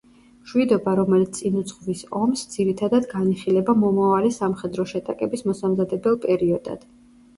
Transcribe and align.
მშვიდობა, 0.43 0.93
რომელიც 0.99 1.35
წინ 1.41 1.57
უძღვის 1.59 2.01
ომს, 2.21 2.43
ძირითადად 2.55 3.05
განიხილება 3.13 3.77
მომავალი 3.85 4.35
სამხედრო 4.41 4.87
შეტაკების 4.95 5.45
მოსამზადებელ 5.53 6.19
პერიოდად. 6.29 6.93